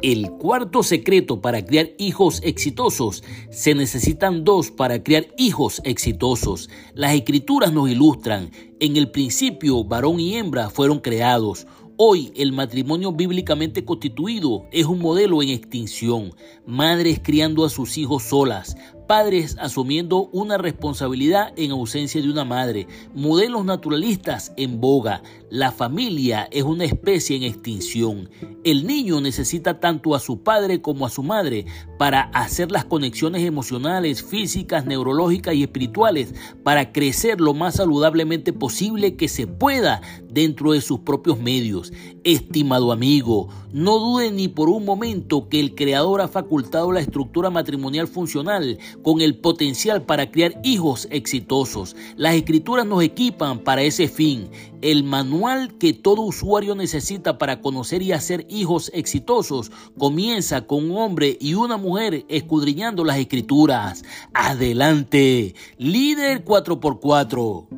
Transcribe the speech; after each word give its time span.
El 0.00 0.30
cuarto 0.30 0.84
secreto 0.84 1.40
para 1.40 1.64
criar 1.64 1.90
hijos 1.98 2.40
exitosos, 2.44 3.24
se 3.50 3.74
necesitan 3.74 4.44
dos 4.44 4.70
para 4.70 5.02
criar 5.02 5.26
hijos 5.36 5.80
exitosos. 5.84 6.70
Las 6.94 7.14
escrituras 7.14 7.72
nos 7.72 7.90
ilustran, 7.90 8.52
en 8.78 8.96
el 8.96 9.10
principio 9.10 9.82
varón 9.82 10.20
y 10.20 10.36
hembra 10.36 10.70
fueron 10.70 11.00
creados. 11.00 11.66
Hoy 11.96 12.30
el 12.36 12.52
matrimonio 12.52 13.10
bíblicamente 13.10 13.84
constituido 13.84 14.66
es 14.70 14.86
un 14.86 15.00
modelo 15.00 15.42
en 15.42 15.48
extinción. 15.48 16.32
Madres 16.64 17.18
criando 17.20 17.64
a 17.64 17.68
sus 17.68 17.98
hijos 17.98 18.22
solas, 18.22 18.76
padres 19.08 19.56
asumiendo 19.58 20.28
una 20.32 20.58
responsabilidad 20.58 21.52
en 21.56 21.72
ausencia 21.72 22.20
de 22.20 22.30
una 22.30 22.44
madre, 22.44 22.86
modelos 23.14 23.64
naturalistas 23.64 24.52
en 24.56 24.80
boga. 24.80 25.22
La 25.50 25.72
familia 25.72 26.46
es 26.52 26.62
una 26.62 26.84
especie 26.84 27.34
en 27.36 27.42
extinción. 27.42 28.28
El 28.64 28.86
niño 28.86 29.20
necesita 29.22 29.80
tanto 29.80 30.14
a 30.14 30.20
su 30.20 30.42
padre 30.42 30.82
como 30.82 31.06
a 31.06 31.10
su 31.10 31.22
madre 31.22 31.64
para 31.98 32.24
hacer 32.34 32.70
las 32.70 32.84
conexiones 32.84 33.42
emocionales, 33.44 34.22
físicas, 34.22 34.84
neurológicas 34.84 35.54
y 35.54 35.62
espirituales 35.62 36.34
para 36.62 36.92
crecer 36.92 37.40
lo 37.40 37.54
más 37.54 37.76
saludablemente 37.76 38.52
posible 38.52 39.16
que 39.16 39.28
se 39.28 39.46
pueda 39.46 40.02
dentro 40.28 40.72
de 40.72 40.82
sus 40.82 41.00
propios 41.00 41.40
medios. 41.40 41.94
Estimado 42.24 42.92
amigo, 42.92 43.48
no 43.72 43.98
dude 43.98 44.30
ni 44.30 44.48
por 44.48 44.68
un 44.68 44.84
momento 44.84 45.48
que 45.48 45.60
el 45.60 45.74
Creador 45.74 46.20
ha 46.20 46.28
facultado 46.28 46.92
la 46.92 47.00
estructura 47.00 47.50
matrimonial 47.50 48.08
funcional 48.08 48.78
con 49.02 49.20
el 49.20 49.36
potencial 49.36 50.02
para 50.02 50.30
criar 50.30 50.60
hijos 50.64 51.06
exitosos. 51.10 51.94
Las 52.16 52.34
escrituras 52.34 52.86
nos 52.86 53.02
equipan 53.02 53.60
para 53.60 53.82
ese 53.82 54.08
fin. 54.08 54.50
El 54.80 55.04
manual 55.04 55.76
que 55.78 55.92
todo 55.92 56.22
usuario 56.22 56.74
necesita 56.74 57.36
para 57.36 57.60
conocer 57.60 58.02
y 58.02 58.12
hacer 58.12 58.46
hijos 58.48 58.90
exitosos 58.94 59.70
comienza 59.98 60.66
con 60.66 60.90
un 60.90 60.96
hombre 60.96 61.36
y 61.40 61.54
una 61.54 61.76
mujer 61.76 62.24
escudriñando 62.28 63.04
las 63.04 63.18
escrituras. 63.18 64.04
Adelante, 64.32 65.54
líder 65.78 66.44
4x4. 66.44 67.77